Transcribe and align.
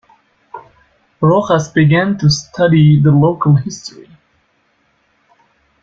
Rojas 1.21 1.67
began 1.71 2.17
to 2.17 2.27
study 2.27 2.99
the 2.99 3.11
local 3.11 3.53
history. 3.53 4.09